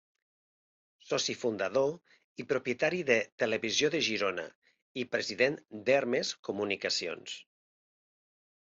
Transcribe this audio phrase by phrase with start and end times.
[1.09, 1.91] Soci fundador
[2.43, 4.49] i propietari de Televisió de Girona
[5.03, 7.41] i president d'Hermes Comunicacions.